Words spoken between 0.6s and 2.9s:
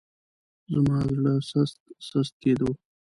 زما زړه سست سست کېدو.